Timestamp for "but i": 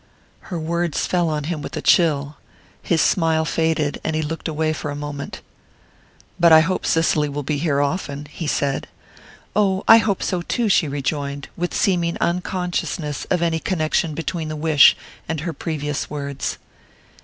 6.39-6.61